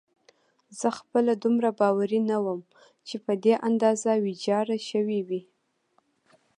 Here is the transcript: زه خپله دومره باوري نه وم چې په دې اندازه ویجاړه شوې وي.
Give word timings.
زه 0.79 0.87
خپله 0.99 1.31
دومره 1.43 1.69
باوري 1.79 2.19
نه 2.31 2.37
وم 2.45 2.61
چې 3.07 3.15
په 3.25 3.33
دې 3.43 3.53
اندازه 3.67 4.11
ویجاړه 4.25 4.77
شوې 4.89 5.19
وي. 5.27 5.41